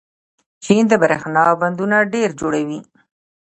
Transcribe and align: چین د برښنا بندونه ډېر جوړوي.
چین 0.63 0.81
د 0.89 0.93
برښنا 1.03 1.43
بندونه 1.61 1.97
ډېر 2.13 2.29
جوړوي. 2.39 2.79